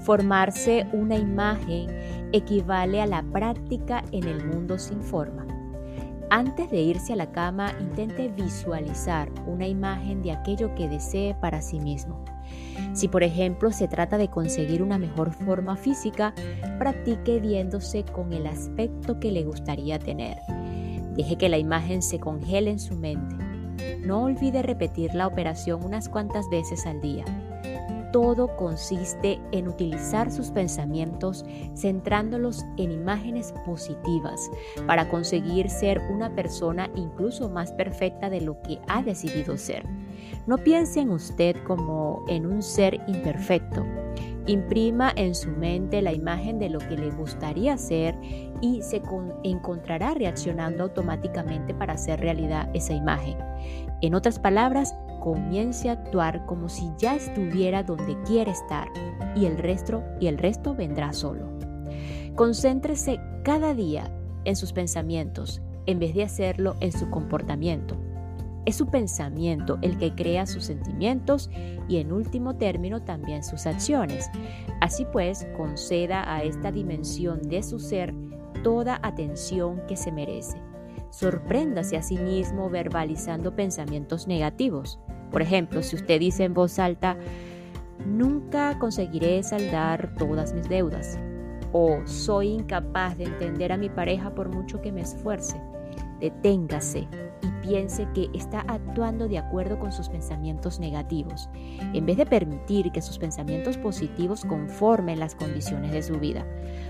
Formarse 0.00 0.86
una 0.94 1.16
imagen 1.16 1.90
equivale 2.32 3.02
a 3.02 3.06
la 3.06 3.22
práctica 3.22 4.02
en 4.12 4.24
el 4.24 4.46
mundo 4.46 4.78
sin 4.78 5.02
forma. 5.02 5.46
Antes 6.30 6.70
de 6.70 6.80
irse 6.80 7.12
a 7.12 7.16
la 7.16 7.32
cama, 7.32 7.74
intente 7.78 8.28
visualizar 8.28 9.30
una 9.46 9.68
imagen 9.68 10.22
de 10.22 10.32
aquello 10.32 10.74
que 10.74 10.88
desee 10.88 11.36
para 11.38 11.60
sí 11.60 11.78
mismo. 11.78 12.24
Si 12.92 13.08
por 13.08 13.22
ejemplo 13.22 13.70
se 13.72 13.88
trata 13.88 14.18
de 14.18 14.28
conseguir 14.28 14.82
una 14.82 14.98
mejor 14.98 15.32
forma 15.32 15.76
física, 15.76 16.34
practique 16.78 17.40
viéndose 17.40 18.04
con 18.04 18.32
el 18.32 18.46
aspecto 18.46 19.18
que 19.18 19.32
le 19.32 19.44
gustaría 19.44 19.98
tener. 19.98 20.38
Deje 21.14 21.36
que 21.36 21.48
la 21.48 21.58
imagen 21.58 22.02
se 22.02 22.18
congele 22.18 22.70
en 22.70 22.80
su 22.80 22.94
mente. 22.94 23.36
No 24.00 24.24
olvide 24.24 24.62
repetir 24.62 25.14
la 25.14 25.26
operación 25.26 25.84
unas 25.84 26.08
cuantas 26.08 26.48
veces 26.50 26.86
al 26.86 27.00
día 27.00 27.24
todo 28.12 28.54
consiste 28.56 29.40
en 29.52 29.68
utilizar 29.68 30.30
sus 30.30 30.50
pensamientos 30.50 31.44
centrándolos 31.74 32.64
en 32.76 32.92
imágenes 32.92 33.52
positivas 33.64 34.50
para 34.86 35.08
conseguir 35.08 35.68
ser 35.70 36.00
una 36.10 36.34
persona 36.34 36.90
incluso 36.94 37.48
más 37.48 37.72
perfecta 37.72 38.30
de 38.30 38.42
lo 38.42 38.60
que 38.62 38.78
ha 38.88 39.02
decidido 39.02 39.56
ser. 39.56 39.84
No 40.46 40.58
piense 40.58 41.00
en 41.00 41.10
usted 41.10 41.56
como 41.64 42.24
en 42.28 42.46
un 42.46 42.62
ser 42.62 43.00
imperfecto. 43.06 43.84
Imprima 44.46 45.12
en 45.14 45.36
su 45.36 45.50
mente 45.50 46.02
la 46.02 46.12
imagen 46.12 46.58
de 46.58 46.68
lo 46.68 46.80
que 46.80 46.96
le 46.96 47.10
gustaría 47.10 47.78
ser 47.78 48.16
y 48.60 48.82
se 48.82 49.00
encontrará 49.44 50.14
reaccionando 50.14 50.82
automáticamente 50.82 51.74
para 51.74 51.94
hacer 51.94 52.20
realidad 52.20 52.68
esa 52.74 52.92
imagen. 52.92 53.38
En 54.02 54.14
otras 54.16 54.40
palabras, 54.40 54.94
comience 55.20 55.88
a 55.88 55.92
actuar 55.92 56.44
como 56.46 56.68
si 56.68 56.90
ya 56.98 57.14
estuviera 57.14 57.84
donde 57.84 58.20
quiere 58.24 58.50
estar 58.50 58.88
y 59.36 59.46
el 59.46 59.56
resto 59.56 60.02
y 60.20 60.26
el 60.26 60.38
resto 60.38 60.74
vendrá 60.74 61.12
solo. 61.12 61.46
Concéntrese 62.34 63.20
cada 63.44 63.74
día 63.74 64.10
en 64.44 64.56
sus 64.56 64.72
pensamientos 64.72 65.62
en 65.86 66.00
vez 66.00 66.14
de 66.14 66.24
hacerlo 66.24 66.74
en 66.80 66.90
su 66.90 67.10
comportamiento. 67.10 67.96
Es 68.64 68.76
su 68.76 68.86
pensamiento 68.86 69.78
el 69.82 69.98
que 69.98 70.14
crea 70.14 70.46
sus 70.46 70.64
sentimientos 70.64 71.50
y 71.88 71.98
en 71.98 72.12
último 72.12 72.56
término 72.56 73.02
también 73.02 73.42
sus 73.42 73.66
acciones. 73.66 74.30
Así 74.80 75.04
pues, 75.12 75.46
conceda 75.56 76.32
a 76.32 76.42
esta 76.42 76.70
dimensión 76.70 77.42
de 77.42 77.62
su 77.62 77.80
ser 77.80 78.14
toda 78.62 79.00
atención 79.02 79.82
que 79.88 79.96
se 79.96 80.12
merece. 80.12 80.61
Sorpréndase 81.12 81.98
a 81.98 82.02
sí 82.02 82.16
mismo 82.16 82.70
verbalizando 82.70 83.54
pensamientos 83.54 84.26
negativos. 84.26 84.98
Por 85.30 85.42
ejemplo, 85.42 85.82
si 85.82 85.96
usted 85.96 86.18
dice 86.18 86.44
en 86.44 86.54
voz 86.54 86.78
alta, 86.78 87.18
nunca 88.06 88.78
conseguiré 88.78 89.42
saldar 89.42 90.14
todas 90.16 90.54
mis 90.54 90.66
deudas. 90.70 91.18
O 91.70 92.00
soy 92.06 92.48
incapaz 92.48 93.18
de 93.18 93.24
entender 93.24 93.72
a 93.72 93.76
mi 93.76 93.90
pareja 93.90 94.34
por 94.34 94.48
mucho 94.48 94.80
que 94.80 94.90
me 94.90 95.02
esfuerce. 95.02 95.60
Deténgase 96.18 97.06
y 97.42 97.66
piense 97.66 98.08
que 98.14 98.30
está 98.32 98.60
actuando 98.60 99.28
de 99.28 99.36
acuerdo 99.36 99.78
con 99.78 99.92
sus 99.92 100.08
pensamientos 100.08 100.80
negativos, 100.80 101.50
en 101.92 102.06
vez 102.06 102.16
de 102.16 102.24
permitir 102.24 102.90
que 102.90 103.02
sus 103.02 103.18
pensamientos 103.18 103.76
positivos 103.76 104.46
conformen 104.46 105.20
las 105.20 105.34
condiciones 105.34 105.92
de 105.92 106.02
su 106.02 106.18
vida. 106.18 106.46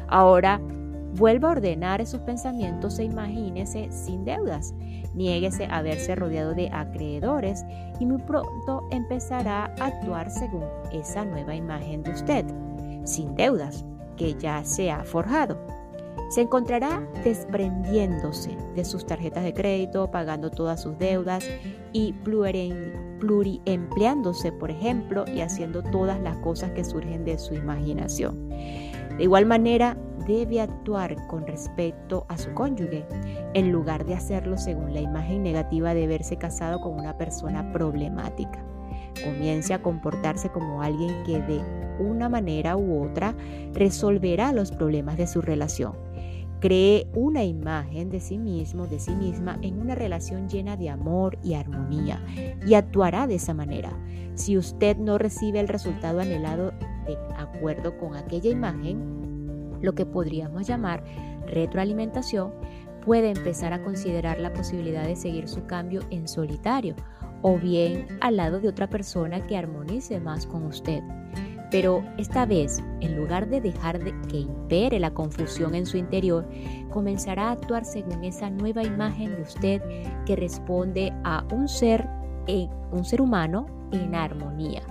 Ahora, 0.06 0.60
vuelva 1.12 1.48
a 1.48 1.52
ordenar 1.52 2.00
esos 2.00 2.20
pensamientos 2.20 2.98
e 2.98 3.04
imagínese 3.04 3.90
sin 3.90 4.24
deudas. 4.24 4.74
Niéguese 5.14 5.66
a 5.70 5.82
verse 5.82 6.14
rodeado 6.14 6.54
de 6.54 6.70
acreedores 6.72 7.64
y 8.00 8.06
muy 8.06 8.20
pronto 8.22 8.86
empezará 8.90 9.74
a 9.78 9.86
actuar 9.86 10.30
según 10.30 10.64
esa 10.92 11.24
nueva 11.24 11.54
imagen 11.54 12.02
de 12.02 12.12
usted, 12.12 12.46
sin 13.04 13.34
deudas, 13.34 13.84
que 14.16 14.34
ya 14.34 14.64
se 14.64 14.90
ha 14.90 15.04
forjado 15.04 15.58
se 16.32 16.40
encontrará 16.40 17.06
desprendiéndose 17.24 18.56
de 18.74 18.84
sus 18.86 19.04
tarjetas 19.04 19.44
de 19.44 19.52
crédito, 19.52 20.10
pagando 20.10 20.50
todas 20.50 20.80
sus 20.80 20.98
deudas 20.98 21.46
y 21.92 22.14
pluriempleándose, 22.14 24.50
por 24.50 24.70
ejemplo, 24.70 25.26
y 25.26 25.42
haciendo 25.42 25.82
todas 25.82 26.18
las 26.22 26.38
cosas 26.38 26.70
que 26.70 26.84
surgen 26.84 27.26
de 27.26 27.36
su 27.36 27.52
imaginación. 27.52 28.48
De 28.48 29.24
igual 29.24 29.44
manera, 29.44 29.98
debe 30.26 30.60
actuar 30.60 31.26
con 31.26 31.46
respecto 31.46 32.26
a 32.28 32.38
su 32.38 32.52
cónyuge, 32.54 33.04
en 33.54 33.72
lugar 33.72 34.04
de 34.04 34.14
hacerlo 34.14 34.58
según 34.58 34.94
la 34.94 35.00
imagen 35.00 35.42
negativa 35.42 35.94
de 35.94 36.06
verse 36.06 36.36
casado 36.36 36.80
con 36.80 36.94
una 36.98 37.16
persona 37.16 37.72
problemática. 37.72 38.64
Comience 39.24 39.74
a 39.74 39.82
comportarse 39.82 40.48
como 40.50 40.82
alguien 40.82 41.22
que 41.24 41.40
de 41.40 41.60
una 41.98 42.28
manera 42.28 42.76
u 42.76 43.04
otra 43.04 43.34
resolverá 43.72 44.52
los 44.52 44.72
problemas 44.72 45.16
de 45.16 45.26
su 45.26 45.42
relación 45.42 45.92
Cree 46.62 47.08
una 47.12 47.42
imagen 47.42 48.08
de 48.08 48.20
sí 48.20 48.38
mismo, 48.38 48.86
de 48.86 49.00
sí 49.00 49.10
misma, 49.16 49.58
en 49.62 49.80
una 49.80 49.96
relación 49.96 50.48
llena 50.48 50.76
de 50.76 50.90
amor 50.90 51.36
y 51.42 51.54
armonía 51.54 52.24
y 52.64 52.74
actuará 52.74 53.26
de 53.26 53.34
esa 53.34 53.52
manera. 53.52 53.90
Si 54.36 54.56
usted 54.56 54.96
no 54.96 55.18
recibe 55.18 55.58
el 55.58 55.66
resultado 55.66 56.20
anhelado 56.20 56.70
de 57.04 57.18
acuerdo 57.36 57.98
con 57.98 58.14
aquella 58.14 58.48
imagen, 58.48 59.21
lo 59.82 59.94
que 59.94 60.06
podríamos 60.06 60.66
llamar 60.66 61.04
retroalimentación, 61.46 62.52
puede 63.04 63.30
empezar 63.30 63.72
a 63.72 63.82
considerar 63.82 64.38
la 64.38 64.52
posibilidad 64.52 65.04
de 65.04 65.16
seguir 65.16 65.48
su 65.48 65.66
cambio 65.66 66.02
en 66.10 66.28
solitario 66.28 66.94
o 67.42 67.58
bien 67.58 68.06
al 68.20 68.36
lado 68.36 68.60
de 68.60 68.68
otra 68.68 68.88
persona 68.88 69.46
que 69.46 69.56
armonice 69.56 70.20
más 70.20 70.46
con 70.46 70.64
usted. 70.64 71.02
Pero 71.70 72.04
esta 72.18 72.44
vez, 72.44 72.82
en 73.00 73.16
lugar 73.16 73.48
de 73.48 73.60
dejar 73.60 73.98
de 73.98 74.14
que 74.28 74.40
impere 74.40 75.00
la 75.00 75.14
confusión 75.14 75.74
en 75.74 75.86
su 75.86 75.96
interior, 75.96 76.46
comenzará 76.90 77.48
a 77.48 77.52
actuar 77.52 77.84
según 77.84 78.22
esa 78.24 78.50
nueva 78.50 78.82
imagen 78.82 79.34
de 79.34 79.42
usted 79.42 79.82
que 80.26 80.36
responde 80.36 81.12
a 81.24 81.44
un 81.50 81.68
ser, 81.68 82.06
un 82.92 83.04
ser 83.04 83.22
humano 83.22 83.66
en 83.90 84.14
armonía. 84.14 84.82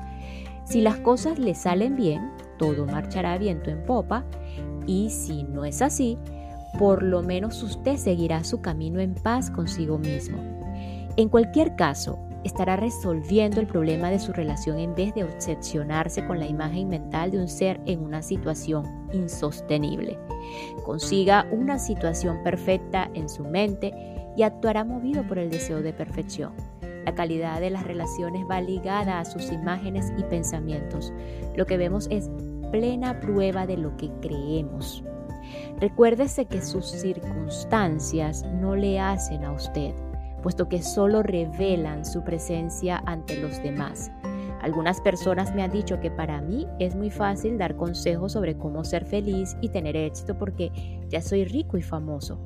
Si 0.63 0.82
las 0.82 0.98
cosas 0.98 1.38
le 1.38 1.54
salen 1.54 1.96
bien, 1.96 2.32
todo 2.58 2.86
marchará 2.86 3.38
viento 3.38 3.70
en 3.70 3.84
popa 3.86 4.26
y 4.88 5.10
si 5.10 5.44
no 5.44 5.65
es 5.65 5.82
así, 5.82 6.17
por 6.78 7.04
lo 7.04 7.22
menos 7.22 7.62
usted 7.63 7.98
seguirá 7.98 8.44
su 8.44 8.62
camino 8.62 9.00
en 9.00 9.13
paz 9.13 9.50
consigo 9.50 9.98
mismo. 9.98 10.38
En 11.17 11.30
cualquier 11.30 11.76
caso, 11.76 12.20
estará 12.44 12.76
resolviendo 12.76 13.60
el 13.60 13.67
problema 13.67 14.10
de 14.10 14.20
su 14.20 14.34
relación 14.34 14.80
en 14.80 14.96
vez 14.96 15.13
de 15.13 15.24
obsesionarse 15.24 16.26
con 16.26 16.39
la 16.39 16.48
imagen 16.48 16.89
mental 16.89 17.32
de 17.32 17.39
un 17.39 17.48
ser 17.48 17.80
en 17.86 18.00
una 18.02 18.22
situación 18.22 18.86
insostenible. 19.13 20.17
Consiga 20.86 21.46
una 21.52 21.78
situación 21.78 22.41
perfecta 22.44 23.10
en 23.13 23.30
su 23.30 23.44
mente 23.44 23.94
y 24.36 24.44
actuará 24.44 24.84
movido 24.84 25.24
por 25.28 25.38
el 25.38 25.50
deseo 25.50 25.82
de 25.82 25.94
perfección. 25.94 26.54
La 27.06 27.15
calidad 27.15 27.60
de 27.60 27.72
las 27.72 27.84
relaciones 27.84 28.46
va 28.50 28.62
ligada 28.62 29.20
a 29.20 29.26
sus 29.26 29.52
imágenes 29.52 30.13
y 30.17 30.24
pensamientos. 30.24 31.12
Lo 31.56 31.65
que 31.65 31.78
vemos 31.78 32.08
es 32.12 32.30
plena 32.72 33.20
prueba 33.20 33.68
de 33.68 33.78
lo 33.78 33.96
que 33.98 34.10
creemos. 34.22 35.04
Recuérdese 35.80 36.46
que 36.46 36.62
sus 36.62 36.86
circunstancias 36.86 38.46
no 38.62 38.76
le 38.76 39.00
hacen 39.00 39.44
a 39.44 39.52
usted 39.52 39.94
puesto 40.42 40.68
que 40.68 40.82
solo 40.82 41.24
revelan 41.24 42.06
su 42.06 42.24
presencia 42.24 43.02
ante 43.06 43.40
los 43.40 43.62
demás. 43.62 44.12
Algunas 44.62 45.02
personas 45.02 45.56
me 45.56 45.64
han 45.64 45.72
dicho 45.72 46.00
que 46.00 46.12
para 46.12 46.42
mí 46.42 46.68
es 46.80 46.96
muy 46.96 47.10
fácil 47.10 47.58
dar 47.58 47.76
consejos 47.76 48.34
sobre 48.34 48.58
cómo 48.58 48.84
ser 48.84 49.06
feliz 49.06 49.58
y 49.62 49.70
tener 49.70 49.96
éxito 49.96 50.38
porque 50.38 50.72
ya 51.10 51.22
soy 51.22 51.46
rico 51.46 51.78
y 51.78 51.82
famoso. 51.82 52.40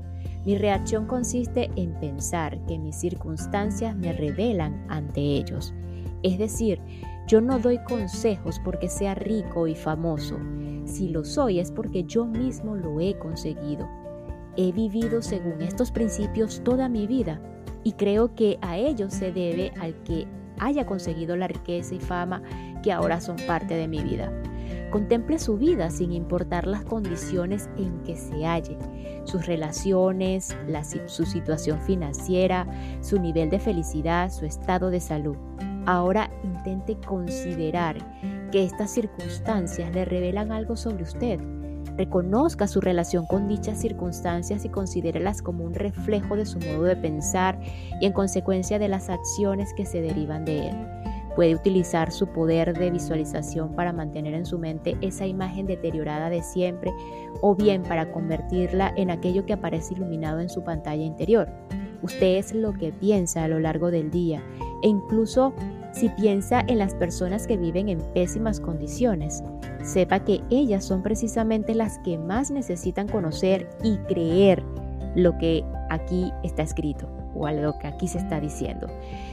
Mi 0.46 0.58
reacción 0.58 1.08
consiste 1.08 1.72
en 1.76 1.94
pensar 2.00 2.64
que 2.68 2.78
mis 2.78 2.96
circunstancias 2.96 3.96
me 3.96 4.14
revelan 4.14 4.86
ante 4.90 5.20
ellos. 5.20 5.74
Es 6.24 6.38
decir, 6.38 6.80
yo 7.28 7.42
no 7.42 7.60
doy 7.60 7.80
consejos 7.80 8.60
porque 8.64 8.88
sea 8.88 9.16
rico 9.16 9.68
y 9.68 9.76
famoso. 9.76 10.38
Si 10.86 11.10
lo 11.10 11.24
soy 11.26 11.60
es 11.60 11.72
porque 11.72 12.04
yo 12.04 12.26
mismo 12.26 12.76
lo 12.76 13.00
he 13.00 13.18
conseguido. 13.18 13.90
He 14.58 14.72
vivido 14.72 15.22
según 15.22 15.62
estos 15.62 15.92
principios 15.92 16.62
toda 16.64 16.88
mi 16.88 17.08
vida 17.08 17.42
y 17.84 17.94
creo 17.94 18.36
que 18.36 18.58
a 18.62 18.78
ello 18.78 19.10
se 19.10 19.32
debe 19.32 19.72
al 19.80 19.96
que 20.04 20.28
haya 20.60 20.86
conseguido 20.86 21.36
la 21.36 21.48
riqueza 21.48 21.96
y 21.96 22.00
fama 22.00 22.42
que 22.84 22.92
ahora 22.92 23.20
son 23.20 23.36
parte 23.48 23.76
de 23.76 23.88
mi 23.88 24.02
vida. 24.02 24.32
Contemple 24.92 25.40
su 25.40 25.58
vida 25.58 25.90
sin 25.90 26.14
importar 26.14 26.68
las 26.68 26.84
condiciones 26.86 27.70
en 27.78 28.02
que 28.04 28.16
se 28.16 28.46
halle, 28.46 28.78
sus 29.26 29.46
relaciones, 29.46 30.56
su 31.08 31.26
situación 31.26 31.82
financiera, 31.82 32.66
su 33.02 33.20
nivel 33.20 33.50
de 33.50 33.60
felicidad, 33.60 34.32
su 34.32 34.46
estado 34.46 34.90
de 34.90 35.02
salud. 35.02 35.36
Ahora 35.86 36.32
intente 36.44 36.98
considerar 36.98 37.98
que 38.52 38.64
estas 38.64 38.92
circunstancias 38.92 39.94
le 39.94 40.06
revelan 40.06 40.52
algo 40.52 40.76
sobre 40.76 41.04
usted 41.04 41.40
Reconozca 41.98 42.68
su 42.68 42.82
relación 42.82 43.26
con 43.26 43.48
dichas 43.48 43.80
circunstancias 43.80 44.66
y 44.66 44.70
considérelas 44.70 45.42
como 45.42 45.64
un 45.64 45.74
reflejo 45.74 46.36
de 46.36 46.46
su 46.46 46.60
modo 46.60 46.84
de 46.84 46.98
pensar 46.98 47.60
y 48.02 48.06
en 48.06 48.14
consecuencia 48.14 48.80
de 48.80 48.90
las 48.90 49.10
acciones 49.10 49.74
que 49.74 49.86
se 49.86 50.02
derivan 50.02 50.44
de 50.44 50.70
él. 50.70 50.76
Puede 51.36 51.56
utilizar 51.56 52.12
su 52.12 52.28
poder 52.28 52.78
de 52.78 52.92
visualización 52.92 53.76
para 53.76 53.94
mantener 53.94 54.34
en 54.34 54.46
su 54.46 54.58
mente 54.58 54.98
esa 55.02 55.26
imagen 55.26 55.68
deteriorada 55.68 56.30
de 56.30 56.44
siempre 56.44 56.94
o 57.42 57.56
bien 57.56 57.84
para 57.84 58.12
convertirla 58.12 58.94
en 58.96 59.10
aquello 59.10 59.46
que 59.46 59.54
aparece 59.54 59.94
iluminado 59.94 60.40
en 60.40 60.50
su 60.50 60.64
pantalla 60.64 61.04
interior. 61.04 61.50
Usted 62.02 62.38
es 62.38 62.54
lo 62.54 62.74
que 62.74 62.92
piensa 62.92 63.44
a 63.44 63.48
lo 63.48 63.60
largo 63.60 63.90
del 63.90 64.12
día 64.12 64.44
e 64.82 64.88
incluso 64.88 65.54
si 65.96 66.10
piensa 66.10 66.62
en 66.68 66.78
las 66.78 66.94
personas 66.94 67.48
que 67.48 67.56
viven 67.56 67.88
en 67.88 68.00
pésimas 68.14 68.60
condiciones, 68.60 69.42
sepa 69.82 70.20
que 70.20 70.42
ellas 70.50 70.84
son 70.84 71.02
precisamente 71.02 71.74
las 71.74 72.00
que 72.00 72.18
más 72.18 72.52
necesitan 72.52 73.08
conocer 73.08 73.70
y 73.82 73.96
creer 74.00 74.62
lo 75.16 75.38
que 75.38 75.64
aquí 75.90 76.34
está 76.44 76.64
escrito 76.64 77.08
o 77.34 77.50
lo 77.50 77.78
que 77.80 77.88
aquí 77.88 78.10
se 78.10 78.18
está 78.18 78.42
diciendo. 78.42 78.88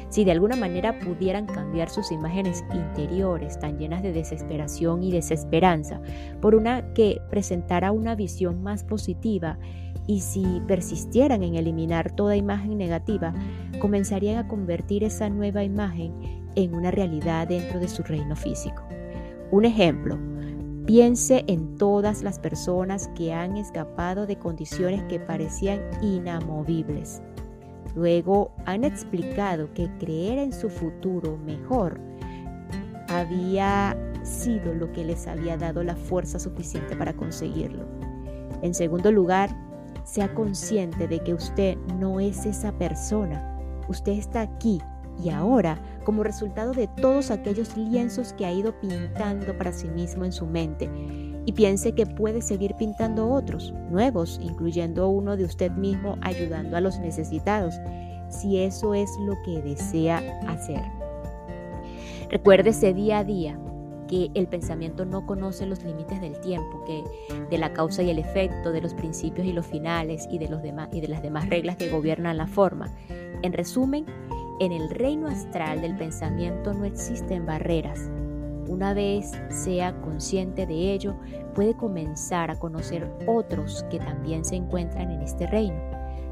Si 0.09 0.25
de 0.25 0.31
alguna 0.31 0.55
manera 0.55 0.99
pudieran 1.01 1.47
cambiar 1.47 1.91
sus 1.91 2.13
imágenes 2.13 2.63
interiores 2.73 3.59
tan 3.59 3.79
llenas 3.79 4.03
de 4.03 4.13
desesperación 4.13 5.03
y 5.03 5.11
desesperanza 5.11 6.01
por 6.41 6.55
una 6.55 6.95
que 6.95 7.21
presentara 7.29 7.91
una 7.91 8.15
visión 8.15 8.63
más 8.63 8.85
positiva 8.85 9.59
y 10.07 10.21
si 10.21 10.63
persistieran 10.69 11.43
en 11.43 11.57
eliminar 11.57 12.15
toda 12.15 12.37
imagen 12.37 12.79
negativa, 12.79 13.35
comenzarían 13.81 14.39
a 14.39 14.49
convertir 14.49 15.03
esa 15.05 15.29
nueva 15.29 15.65
imagen 15.65 16.42
en 16.55 16.75
una 16.75 16.91
realidad 16.91 17.49
dentro 17.49 17.81
de 17.81 17.89
su 17.89 18.03
reino 18.03 18.37
físico. 18.37 18.83
Un 19.51 19.65
ejemplo, 19.65 20.19
Piense 20.87 21.45
en 21.47 21.77
todas 21.77 22.25
las 22.25 22.41
personas 22.41 23.09
que 23.15 23.33
han 23.33 23.57
escapado 23.57 24.27
de 24.27 24.37
condiciones 24.37 25.05
que 25.05 25.21
parecían 25.21 25.81
inamovibles. 26.03 27.23
Luego 27.95 28.51
han 28.67 28.83
explicado 28.83 29.73
que 29.75 29.89
creer 30.01 30.39
en 30.39 30.53
su 30.53 30.69
futuro 30.69 31.39
mejor 31.39 32.01
había 33.09 33.97
sido 34.25 34.75
lo 34.75 34.91
que 34.91 35.05
les 35.05 35.29
había 35.29 35.57
dado 35.57 35.85
la 35.85 35.95
fuerza 35.95 36.41
suficiente 36.41 36.97
para 36.97 37.15
conseguirlo. 37.15 37.87
En 38.63 38.75
segundo 38.75 39.13
lugar, 39.13 39.51
sea 40.05 40.35
consciente 40.35 41.07
de 41.07 41.21
que 41.21 41.33
usted 41.33 41.77
no 42.01 42.19
es 42.19 42.45
esa 42.45 42.73
persona. 42.73 43.57
Usted 43.89 44.13
está 44.13 44.41
aquí 44.41 44.81
y 45.23 45.31
ahora 45.31 45.79
como 46.05 46.23
resultado 46.23 46.73
de 46.73 46.89
todos 46.89 47.31
aquellos 47.31 47.77
lienzos 47.77 48.33
que 48.33 48.47
ha 48.47 48.53
ido 48.53 48.79
pintando 48.81 49.57
para 49.57 49.73
sí 49.73 49.89
mismo 49.89 50.25
en 50.25 50.33
su 50.33 50.47
mente 50.47 50.91
y 51.45 51.53
piense 51.53 51.93
que 51.93 52.07
puede 52.07 52.43
seguir 52.43 52.75
pintando 52.77 53.29
otros, 53.29 53.73
nuevos, 53.91 54.39
incluyendo 54.43 55.09
uno 55.09 55.37
de 55.37 55.45
usted 55.45 55.73
mismo 55.73 56.17
ayudando 56.21 56.77
a 56.77 56.81
los 56.81 56.99
necesitados, 57.01 57.75
si 58.29 58.59
eso 58.59 58.95
es 58.95 59.11
lo 59.21 59.35
que 59.45 59.61
desea 59.61 60.23
hacer. 60.49 60.83
Recuérdese 62.31 62.95
día 62.95 63.19
a 63.19 63.25
día 63.25 63.59
que 64.09 64.31
el 64.35 64.47
pensamiento 64.47 65.05
no 65.05 65.27
conoce 65.27 65.67
los 65.67 65.83
límites 65.85 66.21
del 66.21 66.39
tiempo, 66.41 66.85
que 66.85 67.03
de 67.51 67.59
la 67.59 67.73
causa 67.73 68.03
y 68.03 68.11
el 68.11 68.19
efecto, 68.19 68.71
de 68.71 68.81
los 68.81 68.95
principios 68.95 69.47
y 69.47 69.53
los 69.53 69.67
finales 69.67 70.29
y 70.31 70.39
de, 70.39 70.49
los 70.49 70.63
demás, 70.63 70.89
y 70.93 71.01
de 71.01 71.09
las 71.09 71.23
demás 71.23 71.49
reglas 71.49 71.77
que 71.77 71.91
gobiernan 71.91 72.37
la 72.37 72.47
forma. 72.47 72.91
En 73.43 73.53
resumen, 73.53 74.07
en 74.61 74.73
el 74.73 74.91
reino 74.91 75.29
astral 75.29 75.81
del 75.81 75.97
pensamiento 75.97 76.73
no 76.73 76.85
existen 76.85 77.47
barreras. 77.47 78.11
Una 78.69 78.95
vez 78.95 79.33
sea 79.51 80.01
consciente 80.01 80.67
de 80.67 80.93
ello, 80.93 81.15
puede 81.55 81.75
comenzar 81.75 82.51
a 82.51 82.59
conocer 82.59 83.11
otros 83.27 83.85
que 83.91 83.99
también 83.99 84.45
se 84.45 84.57
encuentran 84.57 85.11
en 85.11 85.23
este 85.23 85.47
reino. 85.47 85.79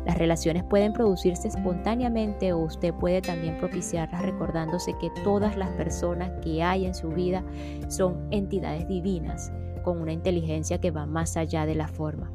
Las 0.06 0.16
relaciones 0.16 0.64
pueden 0.64 0.92
producirse 0.92 1.48
espontáneamente 1.48 2.52
o 2.52 2.60
usted 2.60 2.94
puede 2.94 3.20
también 3.20 3.58
propiciarlas 3.58 4.22
recordándose 4.22 4.94
que 4.98 5.10
todas 5.24 5.56
las 5.56 5.68
personas 5.70 6.30
que 6.42 6.62
hay 6.62 6.86
en 6.86 6.94
su 6.94 7.08
vida 7.08 7.44
son 7.88 8.26
entidades 8.30 8.88
divinas 8.88 9.52
con 9.82 10.00
una 10.00 10.12
inteligencia 10.12 10.80
que 10.80 10.90
va 10.90 11.04
más 11.06 11.36
allá 11.36 11.66
de 11.66 11.74
la 11.74 11.88
forma. 11.88 12.32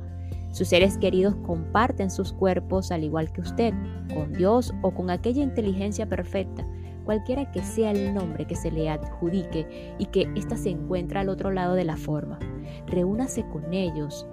Sus 0.55 0.69
seres 0.69 0.97
queridos 0.97 1.35
comparten 1.45 2.09
sus 2.09 2.31
cuerpos 2.31 2.89
al 2.89 3.03
igual 3.03 3.29
que 3.33 3.41
usted, 3.41 3.73
con 4.13 4.31
Dios 4.31 4.73
o 4.83 4.91
con 4.91 5.09
aquella 5.09 5.43
inteligencia 5.43 6.07
perfecta, 6.07 6.65
cualquiera 7.03 7.51
que 7.51 7.61
sea 7.61 7.91
el 7.91 8.13
nombre 8.13 8.47
que 8.47 8.55
se 8.55 8.71
le 8.71 8.89
adjudique 8.89 9.93
y 9.99 10.05
que 10.05 10.31
ésta 10.37 10.55
se 10.55 10.69
encuentra 10.69 11.19
al 11.19 11.27
otro 11.27 11.51
lado 11.51 11.73
de 11.75 11.83
la 11.83 11.97
forma. 11.97 12.39
Reúnase 12.87 13.45
con 13.49 13.73
ellos 13.73 14.25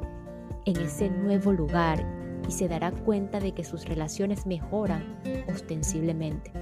en 0.65 0.77
ese 0.77 1.11
nuevo 1.11 1.53
lugar 1.53 2.07
y 2.49 2.53
se 2.53 2.69
dará 2.69 2.93
cuenta 2.93 3.41
de 3.41 3.51
que 3.51 3.65
sus 3.65 3.85
relaciones 3.85 4.47
mejoran 4.47 5.19
ostensiblemente. 5.53 6.53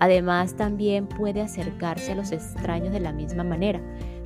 Además, 0.00 0.54
también 0.54 1.06
puede 1.06 1.40
acercarse 1.40 2.12
a 2.12 2.14
los 2.14 2.30
extraños 2.30 2.92
de 2.92 3.00
la 3.00 3.14
misma 3.14 3.42
manera, 3.42 3.80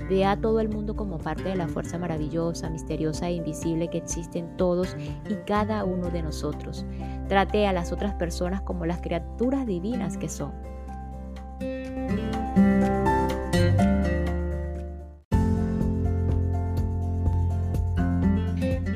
Ve 0.08 0.24
a 0.24 0.36
todo 0.36 0.60
el 0.60 0.68
mundo 0.68 0.94
como 0.96 1.18
parte 1.18 1.44
de 1.44 1.56
la 1.56 1.68
fuerza 1.68 1.98
maravillosa, 1.98 2.70
misteriosa 2.70 3.28
e 3.28 3.34
invisible 3.34 3.88
que 3.88 3.98
existe 3.98 4.38
en 4.38 4.56
todos 4.56 4.96
y 5.28 5.34
cada 5.46 5.84
uno 5.84 6.10
de 6.10 6.22
nosotros. 6.22 6.84
Trate 7.28 7.66
a 7.66 7.72
las 7.72 7.92
otras 7.92 8.14
personas 8.14 8.62
como 8.62 8.86
las 8.86 9.00
criaturas 9.00 9.66
divinas 9.66 10.16
que 10.16 10.28
son. 10.28 10.52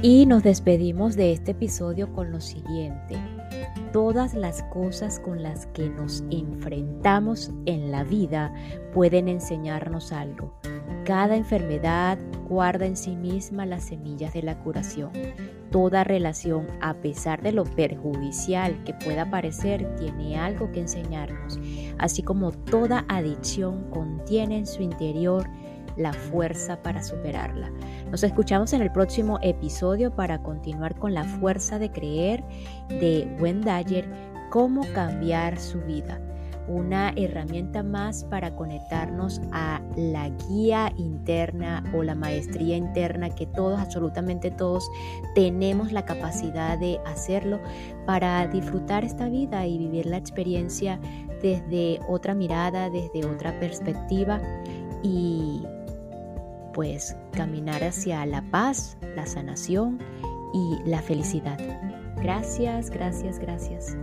Y 0.02 0.24
nos 0.26 0.44
despedimos 0.44 1.16
de 1.16 1.32
este 1.32 1.50
episodio 1.50 2.12
con 2.12 2.30
lo 2.30 2.40
siguiente. 2.40 3.16
Todas 3.92 4.34
las 4.34 4.62
cosas 4.64 5.18
con 5.18 5.42
las 5.42 5.66
que 5.68 5.88
nos 5.88 6.22
enfrentamos 6.30 7.50
en 7.64 7.90
la 7.90 8.04
vida 8.04 8.54
pueden 8.92 9.26
enseñarnos 9.26 10.12
algo. 10.12 10.54
Cada 11.06 11.36
enfermedad 11.36 12.18
guarda 12.48 12.84
en 12.84 12.96
sí 12.96 13.14
misma 13.14 13.64
las 13.64 13.84
semillas 13.84 14.34
de 14.34 14.42
la 14.42 14.58
curación. 14.58 15.12
Toda 15.70 16.02
relación, 16.02 16.66
a 16.80 16.94
pesar 16.94 17.42
de 17.42 17.52
lo 17.52 17.62
perjudicial 17.62 18.82
que 18.82 18.92
pueda 18.92 19.30
parecer, 19.30 19.94
tiene 19.94 20.36
algo 20.36 20.72
que 20.72 20.80
enseñarnos, 20.80 21.60
así 21.98 22.24
como 22.24 22.50
toda 22.50 23.04
adicción 23.08 23.88
contiene 23.90 24.58
en 24.58 24.66
su 24.66 24.82
interior 24.82 25.48
la 25.96 26.12
fuerza 26.12 26.82
para 26.82 27.04
superarla. 27.04 27.70
Nos 28.10 28.24
escuchamos 28.24 28.72
en 28.72 28.82
el 28.82 28.90
próximo 28.90 29.38
episodio 29.42 30.12
para 30.12 30.42
continuar 30.42 30.98
con 30.98 31.14
la 31.14 31.22
fuerza 31.22 31.78
de 31.78 31.92
creer 31.92 32.42
de 32.88 33.32
Wendayer, 33.38 34.08
cómo 34.50 34.82
cambiar 34.92 35.60
su 35.60 35.80
vida 35.82 36.20
una 36.68 37.12
herramienta 37.16 37.82
más 37.82 38.24
para 38.24 38.54
conectarnos 38.54 39.40
a 39.52 39.80
la 39.96 40.28
guía 40.48 40.92
interna 40.96 41.84
o 41.94 42.02
la 42.02 42.14
maestría 42.14 42.76
interna 42.76 43.30
que 43.30 43.46
todos, 43.46 43.78
absolutamente 43.78 44.50
todos, 44.50 44.88
tenemos 45.34 45.92
la 45.92 46.04
capacidad 46.04 46.78
de 46.78 46.98
hacerlo 47.06 47.60
para 48.06 48.46
disfrutar 48.48 49.04
esta 49.04 49.28
vida 49.28 49.66
y 49.66 49.78
vivir 49.78 50.06
la 50.06 50.16
experiencia 50.16 50.98
desde 51.42 52.00
otra 52.08 52.34
mirada, 52.34 52.90
desde 52.90 53.24
otra 53.26 53.58
perspectiva 53.60 54.40
y 55.02 55.62
pues 56.72 57.16
caminar 57.32 57.82
hacia 57.84 58.26
la 58.26 58.42
paz, 58.50 58.98
la 59.14 59.26
sanación 59.26 59.98
y 60.52 60.78
la 60.84 61.00
felicidad. 61.00 61.58
Gracias, 62.16 62.90
gracias, 62.90 63.38
gracias. 63.38 63.96